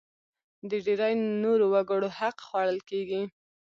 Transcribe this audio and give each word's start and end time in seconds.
د 0.69 0.71
ډېری 0.85 1.13
نورو 1.43 1.65
وګړو 1.73 2.07
حق 2.19 2.37
خوړل 2.47 2.79
کېږي. 2.89 3.21